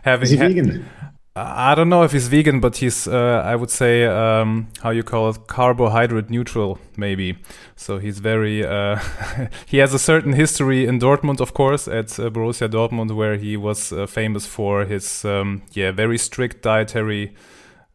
[0.03, 0.89] having is he vegan?
[1.37, 5.03] I don't know if he's vegan, but he's, uh, I would say, um, how you
[5.03, 7.37] call it, carbohydrate neutral, maybe.
[7.75, 8.99] So he's very, uh,
[9.65, 13.57] he has a certain history in Dortmund, of course, at uh, Borussia Dortmund, where he
[13.57, 17.35] was uh, famous for his, um, yeah, very strict dietary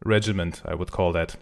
[0.05, 1.35] regiment, I would call that.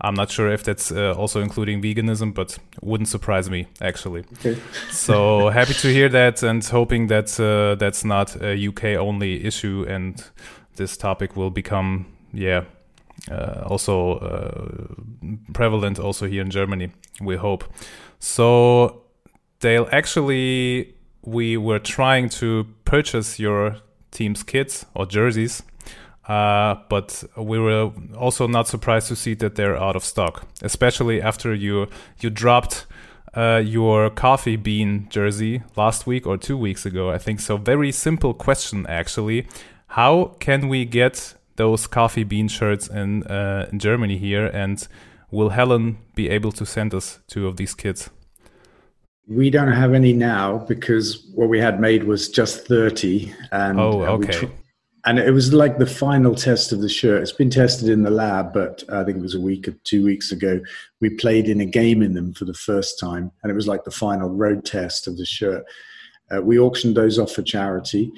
[0.00, 4.24] I'm not sure if that's uh, also including veganism, but wouldn't surprise me actually.
[4.34, 4.58] Okay.
[4.90, 9.84] so happy to hear that, and hoping that uh, that's not a UK only issue,
[9.88, 10.22] and
[10.76, 12.64] this topic will become, yeah,
[13.30, 14.94] uh, also uh,
[15.52, 16.90] prevalent also here in Germany.
[17.20, 17.64] We hope.
[18.18, 19.02] So,
[19.60, 23.76] Dale, actually, we were trying to purchase your
[24.10, 25.62] team's kits or jerseys.
[26.28, 31.20] Uh, but we were also not surprised to see that they're out of stock, especially
[31.20, 31.88] after you
[32.20, 32.86] you dropped
[33.34, 37.40] uh, your coffee bean jersey last week or two weeks ago, I think.
[37.40, 39.48] So very simple question actually:
[39.90, 44.46] How can we get those coffee bean shirts in uh, in Germany here?
[44.46, 44.86] And
[45.32, 48.10] will Helen be able to send us two of these kits?
[49.26, 53.32] We don't have any now because what we had made was just 30.
[53.52, 54.38] And, oh, okay.
[55.04, 57.22] And, and it was like the final test of the shirt.
[57.22, 60.04] It's been tested in the lab, but I think it was a week or two
[60.04, 60.60] weeks ago.
[61.00, 63.84] We played in a game in them for the first time, and it was like
[63.84, 65.64] the final road test of the shirt.
[66.32, 68.12] Uh, we auctioned those off for charity,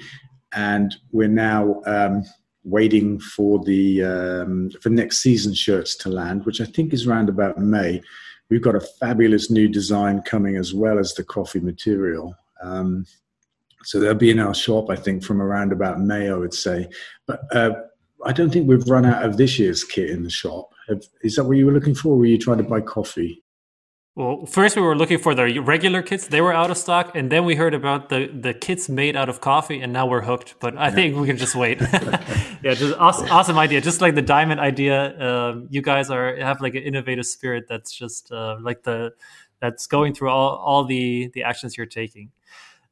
[0.55, 2.23] and we're now um,
[2.63, 7.29] waiting for the um, for next season shirts to land, which I think is around
[7.29, 8.01] about May.
[8.49, 12.35] We've got a fabulous new design coming as well as the coffee material.
[12.61, 13.05] Um,
[13.83, 16.87] so they'll be in our shop, I think, from around about May, I would say.
[17.25, 17.71] But uh,
[18.25, 20.69] I don't think we've run out of this year's kit in the shop.
[20.87, 22.09] Have, is that what you were looking for?
[22.09, 23.42] Or were you trying to buy coffee?
[24.15, 27.31] Well, first we were looking for the regular kits; they were out of stock, and
[27.31, 30.53] then we heard about the the kits made out of coffee, and now we're hooked.
[30.59, 30.91] But I yeah.
[30.91, 31.81] think we can just wait.
[32.61, 33.81] yeah, just awesome, awesome idea.
[33.81, 37.91] Just like the diamond idea, um, you guys are have like an innovative spirit that's
[37.91, 39.13] just uh, like the
[39.59, 42.29] that's going through all all the the actions you're taking.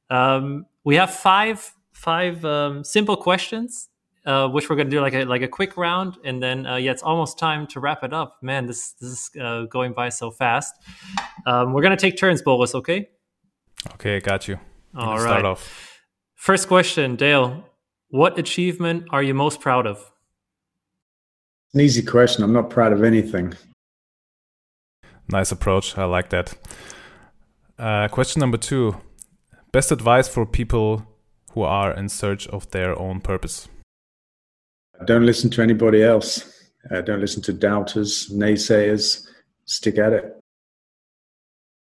[0.09, 3.90] Um, we have five five um, simple questions
[4.25, 6.75] uh, which we're going to do like a like a quick round, and then uh,
[6.75, 8.37] yeah, it's almost time to wrap it up.
[8.41, 10.73] Man, this this is uh, going by so fast.
[11.45, 12.75] Um, we're going to take turns, Boris.
[12.75, 13.09] Okay.
[13.93, 14.59] Okay, got you.
[14.93, 15.21] you All right.
[15.21, 15.99] Start off.
[16.35, 17.65] First question, Dale.
[18.09, 20.11] What achievement are you most proud of?
[21.73, 22.43] An easy question.
[22.43, 23.53] I'm not proud of anything.
[25.29, 25.97] Nice approach.
[25.97, 26.53] I like that.
[27.79, 28.97] Uh, question number two.
[29.71, 31.07] Best advice for people
[31.53, 33.69] who are in search of their own purpose.
[35.05, 36.69] Don't listen to anybody else.
[36.89, 39.27] Uh, don't listen to doubters, naysayers.
[39.65, 40.41] Stick at it.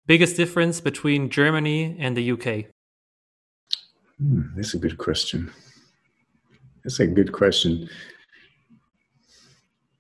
[0.07, 2.67] Biggest difference between Germany and the UK?
[4.19, 5.53] Hmm, that's a good question.
[6.83, 7.89] That's a good question.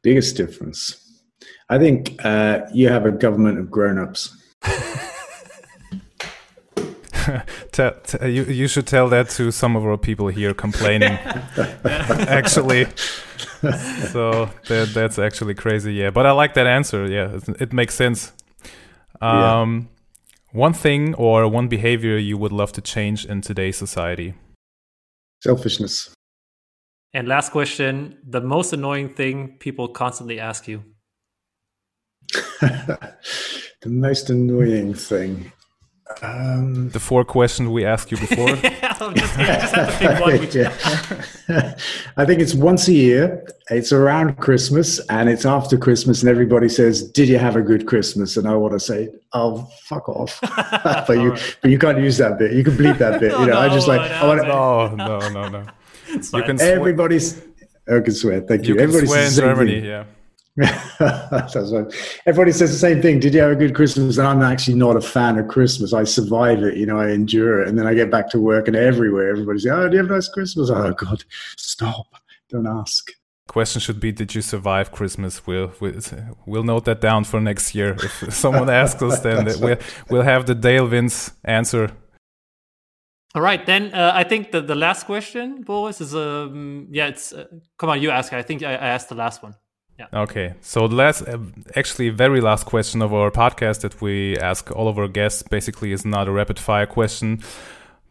[0.02, 1.22] Biggest difference.
[1.68, 4.34] I think uh, you have a government of grown ups.
[7.72, 11.12] tell, tell, you, you should tell that to some of our people here complaining.
[11.84, 12.86] actually,
[14.12, 15.94] so that that's actually crazy.
[15.94, 17.06] Yeah, but I like that answer.
[17.06, 18.32] Yeah, it, it makes sense.
[19.20, 19.88] Um,
[20.52, 20.60] yeah.
[20.60, 24.34] One thing or one behavior you would love to change in today's society?
[25.42, 26.14] Selfishness.
[27.12, 30.84] And last question: the most annoying thing people constantly ask you.
[32.60, 33.16] the
[33.86, 35.52] most annoying thing.
[36.22, 38.48] Um, the four questions we asked you before.
[42.16, 43.46] I think it's once a year.
[43.70, 47.86] It's around Christmas and it's after Christmas, and everybody says, "Did you have a good
[47.86, 50.40] Christmas?" And I want to say, "Oh, fuck off!"
[51.06, 51.56] but you, right.
[51.60, 52.52] but you can't use that bit.
[52.52, 53.32] You can bleep that bit.
[53.32, 54.48] You know, no, I just like, I want to.
[54.48, 55.66] No, no, no, no.
[56.08, 56.60] you can.
[56.60, 57.42] Everybody's.
[57.86, 58.40] I can swear.
[58.40, 58.74] Thank you.
[58.74, 59.86] you Everybody's swear in Germany.
[59.86, 60.04] Yeah.
[62.26, 63.20] Everybody says the same thing.
[63.20, 64.18] Did you have a good Christmas?
[64.18, 65.92] And I'm actually not a fan of Christmas.
[65.92, 67.68] I survive it, you know, I endure it.
[67.68, 70.10] And then I get back to work and everywhere everybody's like, oh, do you have
[70.10, 70.70] a nice Christmas?
[70.70, 71.24] Oh, God,
[71.56, 72.06] stop.
[72.50, 73.12] Don't ask.
[73.46, 75.46] Question should be, did you survive Christmas?
[75.46, 76.00] We'll, we'll,
[76.44, 77.96] we'll note that down for next year.
[78.02, 79.78] If someone asks us, then we'll,
[80.10, 81.92] we'll have the Dale Vince answer
[83.34, 87.32] all right, then uh, I think the, the last question, Boris, is um yeah, it's
[87.32, 87.44] uh,
[87.76, 88.32] come on, you ask.
[88.32, 89.54] I think I, I asked the last one.
[89.98, 90.06] Yeah.
[90.12, 90.54] Okay.
[90.60, 91.38] So the last, uh,
[91.74, 95.92] actually, very last question of our podcast that we ask all of our guests basically
[95.92, 97.42] is not a rapid fire question,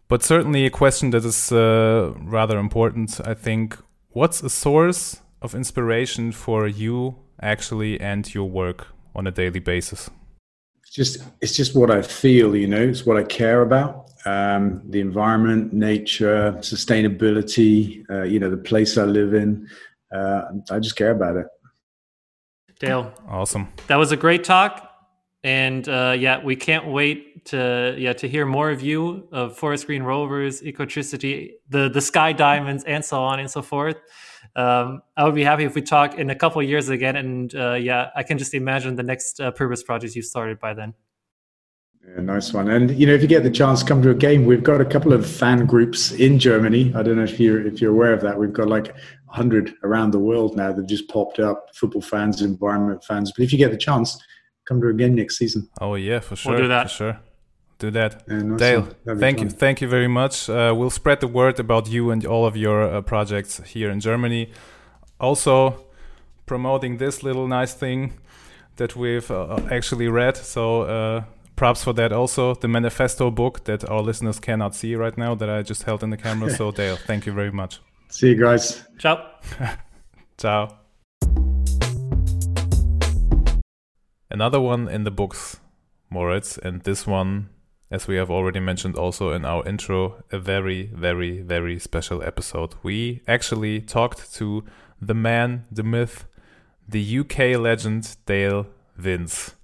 [0.10, 3.22] but certainly a question that is uh, rather important.
[3.26, 3.78] I think.
[4.10, 10.10] What's a source of inspiration for you actually and your work on a daily basis?
[10.82, 12.56] It's just it's just what I feel.
[12.56, 14.10] You know, it's what I care about.
[14.26, 18.04] Um, the environment, nature, sustainability.
[18.10, 19.70] Uh, you know, the place I live in.
[20.12, 21.48] Uh, I just care about it.
[22.80, 23.14] Dale.
[23.28, 23.68] Awesome.
[23.88, 24.84] That was a great talk.
[25.44, 29.86] And uh, yeah, we can't wait to yeah to hear more of you of Forest
[29.86, 33.98] Green Rovers, Ecotricity, the the Sky Diamonds, and so on and so forth.
[34.56, 37.16] Um, I would be happy if we talk in a couple years again.
[37.16, 40.74] And uh, yeah, I can just imagine the next uh, purpose project you started by
[40.74, 40.94] then.
[42.08, 42.70] Yeah, nice one.
[42.70, 44.46] And you know, if you get the chance, come to a game.
[44.46, 46.94] We've got a couple of fan groups in Germany.
[46.96, 48.40] I don't know if you're if you're aware of that.
[48.40, 48.96] We've got like
[49.28, 51.76] hundred around the world now that just popped up.
[51.76, 53.32] Football fans, environment fans.
[53.36, 54.18] But if you get the chance,
[54.66, 55.70] come to a game next season.
[55.82, 56.54] Oh yeah, for sure.
[56.54, 56.90] We'll do that.
[56.90, 57.20] For sure.
[57.80, 58.88] Do that, yeah, Dale.
[59.06, 59.48] Thank fun.
[59.48, 60.50] you, thank you very much.
[60.50, 64.00] Uh, we'll spread the word about you and all of your uh, projects here in
[64.00, 64.50] Germany.
[65.20, 65.86] also
[66.48, 68.14] promoting this little nice thing
[68.78, 70.38] that we've uh, actually read.
[70.38, 71.24] So uh,
[71.56, 72.56] props for that also.
[72.56, 76.10] The manifesto book that our listeners cannot see right now that I just held in
[76.10, 76.50] the camera.
[76.58, 77.80] so Dale, thank you very much.
[78.10, 78.84] See you guys.
[78.98, 79.32] Ciao.
[80.38, 80.78] Ciao.
[84.30, 85.58] Another one in the books,
[86.10, 87.50] Moritz, and this one,
[87.92, 92.76] as we have already mentioned also in our intro, a very, very, very special episode.
[92.82, 94.64] We actually talked to
[95.02, 96.26] the man, the myth,
[96.88, 99.56] the UK legend Dale Vince.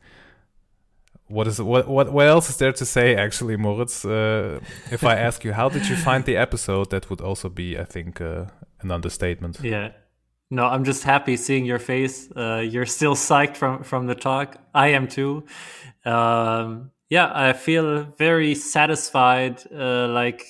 [1.28, 4.06] What is what what what else is there to say actually, Moritz?
[4.06, 4.60] Uh,
[4.92, 6.90] if I ask you, how did you find the episode?
[6.90, 8.46] That would also be, I think, uh,
[8.82, 9.60] an understatement.
[9.64, 9.92] Yeah.
[10.52, 12.30] No, I'm just happy seeing your face.
[12.32, 14.58] Uh, you're still psyched from from the talk.
[14.76, 15.46] I am too.
[16.06, 19.64] Um, yeah, I feel very satisfied.
[19.74, 20.46] Uh, like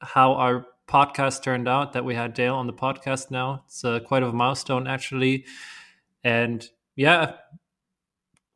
[0.00, 1.94] how our podcast turned out.
[1.94, 3.64] That we had Dale on the podcast now.
[3.66, 5.46] It's uh, quite a milestone actually,
[6.22, 6.64] and
[6.94, 7.32] yeah,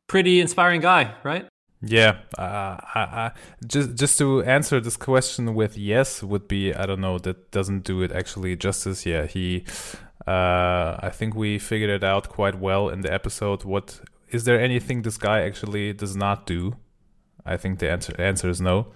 [0.07, 1.47] pretty inspiring guy, right?
[1.85, 3.31] Yeah, uh, I, I,
[3.67, 7.83] just just to answer this question with yes would be I don't know that doesn't
[7.83, 9.05] do it actually justice.
[9.05, 9.65] Yeah, he,
[10.25, 13.65] uh, I think we figured it out quite well in the episode.
[13.65, 16.77] What is there anything this guy actually does not do?
[17.45, 18.87] I think the answer answer is no.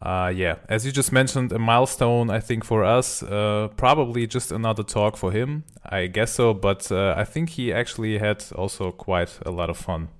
[0.00, 3.24] Uh, yeah, as you just mentioned, a milestone I think for us.
[3.24, 5.64] Uh, probably just another talk for him.
[5.84, 9.76] I guess so, but uh, I think he actually had also quite a lot of
[9.76, 10.10] fun.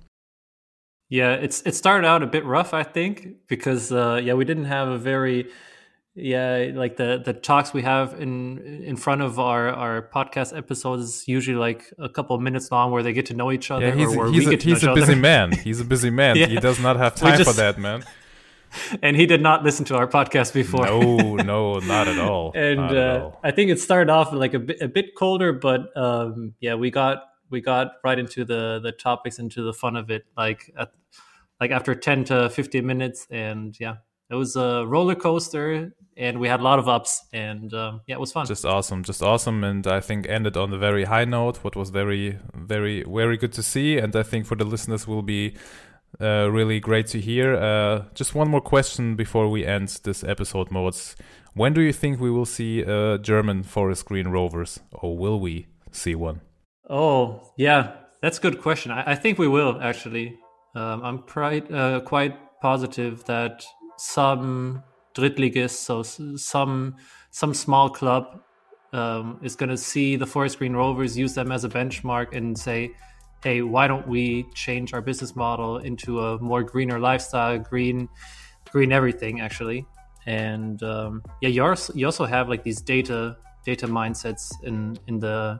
[1.09, 4.65] Yeah, it's it started out a bit rough, I think, because uh, yeah, we didn't
[4.65, 5.47] have a very
[6.15, 11.27] yeah like the the talks we have in in front of our our podcast episodes
[11.27, 13.87] usually like a couple of minutes long where they get to know each other.
[13.87, 15.15] Yeah, he's, he's a, he's a busy other.
[15.21, 15.51] man.
[15.51, 16.37] He's a busy man.
[16.37, 16.47] yeah.
[16.55, 18.03] He does not have time just, for that, man.
[19.01, 20.85] And he did not listen to our podcast before.
[20.85, 22.51] No, no, not at all.
[22.53, 23.39] and uh, at all.
[23.41, 26.91] I think it started off like a bit a bit colder, but um, yeah, we
[26.91, 30.91] got we got right into the the topics into the fun of it like at,
[31.59, 33.27] like after 10 to 15 minutes.
[33.29, 33.95] And yeah
[34.29, 38.15] it was a roller coaster and we had a lot of ups and um, yeah
[38.15, 38.45] it was fun.
[38.45, 39.63] Just awesome just awesome.
[39.63, 43.53] And i think ended on a very high note what was very very very good
[43.53, 43.97] to see.
[43.97, 45.55] And i think for the listeners will be
[46.21, 47.55] uh, really great to hear.
[47.55, 51.15] Uh, just one more question before we end this episode modes
[51.53, 54.79] when do you think we will see uh, german forest green rovers?
[54.91, 56.41] Or will we see one
[56.89, 58.91] Oh, yeah, that's a good question.
[58.91, 60.37] I, I think we will actually.
[60.75, 63.65] Um, I'm quite uh, quite positive that
[63.97, 64.83] some
[65.15, 66.97] Drittligist, so some
[67.31, 68.41] some small club,
[68.93, 72.57] um, is going to see the Forest Green Rovers, use them as a benchmark, and
[72.57, 72.91] say,
[73.43, 78.09] "Hey, why don't we change our business model into a more greener lifestyle, green,
[78.69, 79.85] green everything, actually?"
[80.27, 85.19] And um, yeah, you also, you also have like these data data mindsets in in
[85.19, 85.59] the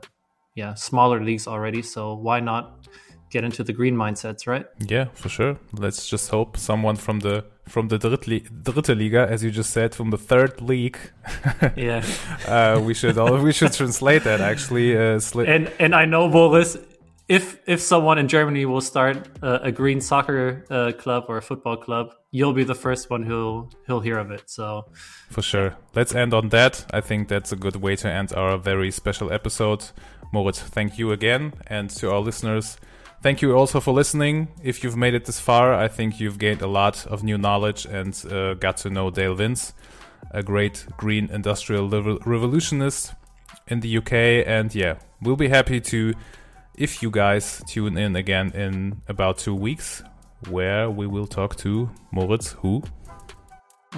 [0.56, 1.82] yeah smaller leagues already.
[1.82, 2.88] So why not
[3.30, 4.66] get into the green mindsets, right?
[4.88, 5.58] Yeah, for sure.
[5.72, 9.94] Let's just hope someone from the from the Dritte, Dritte Liga, as you just said,
[9.94, 10.98] from the third league.
[11.76, 12.04] yeah,
[12.46, 14.96] uh, we should all, we should translate that actually.
[14.96, 16.76] Uh, and and I know Boris.
[17.28, 21.42] If if someone in Germany will start uh, a green soccer uh, club or a
[21.42, 24.44] football club, you'll be the first one who'll who'll hear of it.
[24.46, 24.92] So,
[25.28, 26.86] for sure, let's end on that.
[26.92, 29.90] I think that's a good way to end our very special episode.
[30.36, 31.54] Moritz, thank you again.
[31.66, 32.76] And to our listeners,
[33.22, 34.48] thank you also for listening.
[34.62, 37.86] If you've made it this far, I think you've gained a lot of new knowledge
[37.86, 39.72] and uh, got to know Dale Vince,
[40.32, 43.14] a great green industrial revolutionist
[43.66, 44.12] in the UK.
[44.46, 46.12] And yeah, we'll be happy to,
[46.74, 50.02] if you guys tune in again in about two weeks,
[50.50, 52.82] where we will talk to Moritz, who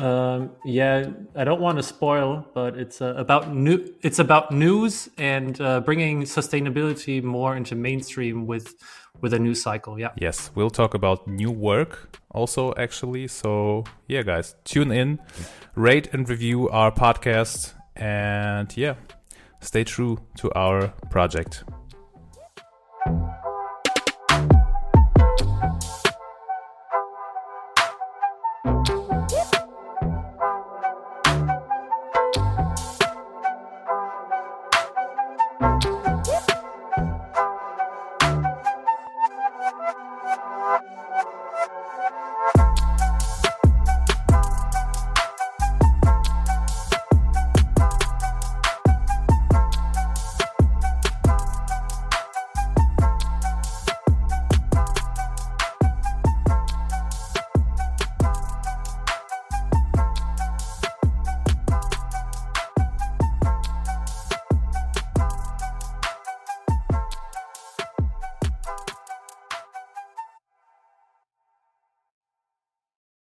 [0.03, 3.94] um, yeah, I don't want to spoil, but it's uh, about new.
[4.03, 8.74] It's about news and uh, bringing sustainability more into mainstream with
[9.20, 9.99] with a new cycle.
[9.99, 10.11] Yeah.
[10.16, 13.28] Yes, we'll talk about new work also actually.
[13.28, 15.18] So yeah, guys, tune in,
[15.74, 18.94] rate and review our podcast, and yeah,
[19.61, 21.64] stay true to our project.